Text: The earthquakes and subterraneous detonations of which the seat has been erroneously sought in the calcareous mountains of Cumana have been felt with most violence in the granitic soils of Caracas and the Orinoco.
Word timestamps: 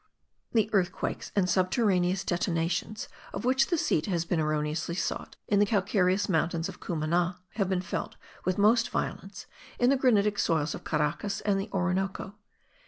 The 0.53 0.67
earthquakes 0.73 1.31
and 1.35 1.47
subterraneous 1.47 2.23
detonations 2.23 3.07
of 3.35 3.45
which 3.45 3.67
the 3.67 3.77
seat 3.77 4.07
has 4.07 4.25
been 4.25 4.39
erroneously 4.39 4.95
sought 4.95 5.35
in 5.47 5.59
the 5.59 5.65
calcareous 5.67 6.27
mountains 6.27 6.67
of 6.67 6.79
Cumana 6.79 7.37
have 7.51 7.69
been 7.69 7.81
felt 7.81 8.15
with 8.43 8.57
most 8.57 8.89
violence 8.89 9.45
in 9.77 9.91
the 9.91 9.97
granitic 9.97 10.39
soils 10.39 10.73
of 10.73 10.83
Caracas 10.83 11.41
and 11.41 11.59
the 11.61 11.69
Orinoco. 11.71 12.33